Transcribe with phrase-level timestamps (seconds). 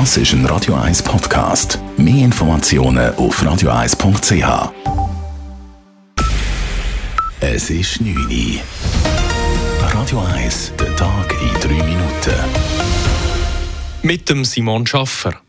[0.00, 1.78] Das ist ein Radio 1 Podcast.
[1.96, 4.72] Mehr Informationen auf radio1.ch.
[7.38, 8.60] Es ist 9 Uhr.
[9.92, 12.34] Radio 1, der Tag in 3 Minuten.
[14.02, 15.40] Mit dem Simon Schaffer.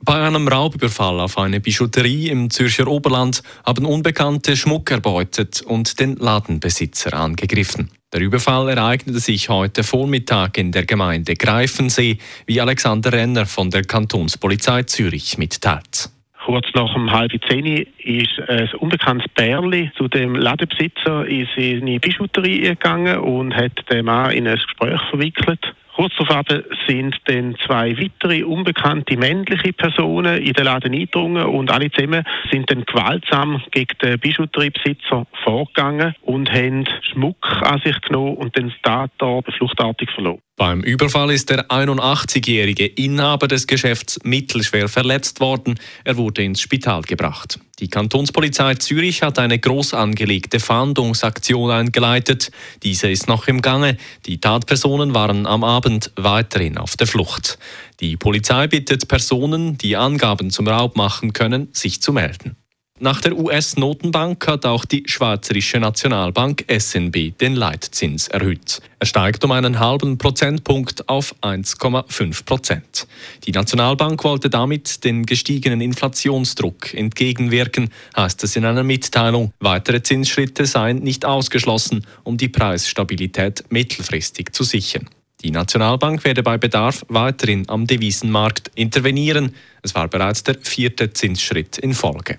[0.00, 6.16] Bei einem Raubüberfall auf eine Bijouterie im Zürcher Oberland haben Unbekannte Schmuck erbeutet und den
[6.16, 7.92] Ladenbesitzer angegriffen.
[8.12, 13.84] Der Überfall ereignete sich heute Vormittag in der Gemeinde Greifensee, wie Alexander Renner von der
[13.84, 16.10] Kantonspolizei Zürich mitteilt.
[16.44, 22.62] Kurz nach um halb zehn ist ein unbekanntes Bärli zu dem Ladenbesitzer in seine Bijouterie
[22.62, 25.60] gegangen und hat den Mann in ein Gespräch verwickelt.
[26.00, 26.46] Kurz darauf
[26.88, 32.70] sind dann zwei weitere unbekannte männliche Personen in den Laden eingedrungen und alle zusammen sind
[32.70, 39.52] dann gewaltsam gegen den Bijouteriebesitzer vorgegangen und haben Schmuck an sich genommen und den Tatort
[39.58, 40.40] fluchtartig verloren.
[40.60, 45.80] Beim Überfall ist der 81-jährige Inhaber des Geschäfts mittelschwer verletzt worden.
[46.04, 47.58] Er wurde ins Spital gebracht.
[47.78, 52.50] Die Kantonspolizei Zürich hat eine groß angelegte Fahndungsaktion eingeleitet.
[52.82, 53.96] Diese ist noch im Gange.
[54.26, 57.58] Die Tatpersonen waren am Abend weiterhin auf der Flucht.
[58.00, 62.56] Die Polizei bittet Personen, die Angaben zum Raub machen können, sich zu melden.
[63.02, 68.82] Nach der US-Notenbank hat auch die Schweizerische Nationalbank SNB den Leitzins erhöht.
[68.98, 73.06] Er steigt um einen halben Prozentpunkt auf 1,5 Prozent.
[73.44, 77.88] Die Nationalbank wollte damit den gestiegenen Inflationsdruck entgegenwirken,
[78.18, 79.54] heißt es in einer Mitteilung.
[79.60, 85.08] Weitere Zinsschritte seien nicht ausgeschlossen, um die Preisstabilität mittelfristig zu sichern.
[85.42, 89.54] Die Nationalbank werde bei Bedarf weiterhin am Devisenmarkt intervenieren.
[89.82, 92.38] Es war bereits der vierte Zinsschritt in Folge.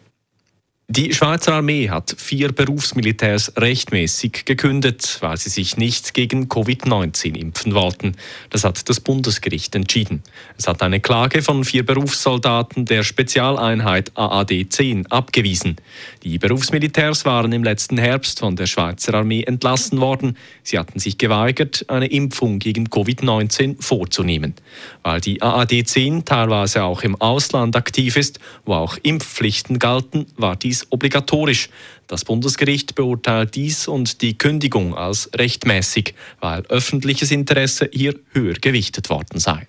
[0.94, 7.74] Die Schweizer Armee hat vier Berufsmilitärs rechtmäßig gekündigt, weil sie sich nicht gegen Covid-19 impfen
[7.74, 8.18] wollten.
[8.50, 10.22] Das hat das Bundesgericht entschieden.
[10.58, 15.78] Es hat eine Klage von vier Berufssoldaten der Spezialeinheit AAD 10 abgewiesen.
[16.24, 20.36] Die Berufsmilitärs waren im letzten Herbst von der Schweizer Armee entlassen worden.
[20.62, 24.56] Sie hatten sich geweigert, eine Impfung gegen Covid-19 vorzunehmen.
[25.04, 30.58] Weil die AAD 10 teilweise auch im Ausland aktiv ist, wo auch Impfpflichten galten, war
[30.58, 31.70] dies obligatorisch.
[32.08, 39.10] Das Bundesgericht beurteilt dies und die Kündigung als rechtmäßig, weil öffentliches Interesse hier höher gewichtet
[39.10, 39.68] worden sei.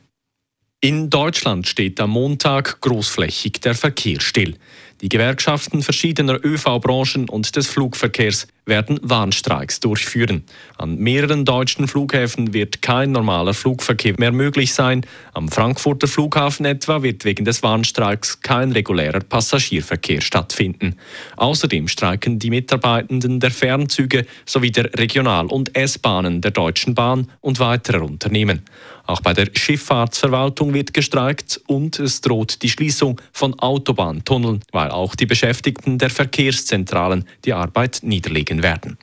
[0.80, 4.56] In Deutschland steht am Montag großflächig der Verkehr still.
[5.02, 10.44] Die Gewerkschaften verschiedener ÖV-Branchen und des Flugverkehrs werden Warnstreiks durchführen.
[10.78, 15.04] An mehreren deutschen Flughäfen wird kein normaler Flugverkehr mehr möglich sein.
[15.32, 20.94] Am Frankfurter Flughafen etwa wird wegen des Warnstreiks kein regulärer Passagierverkehr stattfinden.
[21.36, 27.58] Außerdem streiken die Mitarbeitenden der Fernzüge sowie der Regional- und S-Bahnen der Deutschen Bahn und
[27.58, 28.62] weiterer Unternehmen.
[29.04, 35.14] Auch bei der Schifffahrtsverwaltung wird gestreikt und es droht die Schließung von Autobahntunneln, weil auch
[35.14, 38.98] die Beschäftigten der Verkehrszentralen die Arbeit niederlegen werden.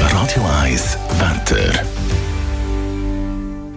[0.00, 1.93] Radio 1 Wetter.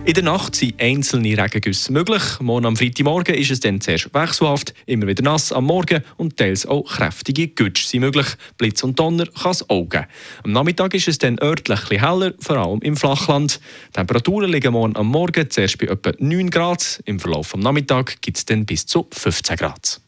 [0.08, 2.24] In der Nacht sind einzelne Regengüsse möglich.
[2.40, 6.66] Morgen am Freitagmorgen ist es dann zuerst wechselhaft, immer wieder nass am Morgen und teils
[6.66, 8.26] auch kräftige Gütsch sind möglich.
[8.58, 10.06] Blitz und Donner kann es auch geben.
[10.46, 13.60] Am Nachmittag ist es dann örtlich heller, vor allem im Flachland.
[13.90, 17.02] Die Temperaturen liegen morgen am Morgen zuerst bei etwa 9 Grad.
[17.04, 20.00] Im Verlauf des Nachmittags gibt es dann bis zu 15 Grad.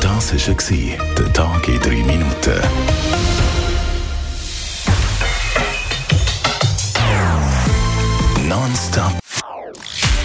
[0.00, 3.07] Das war der Tag in 3 Minuten.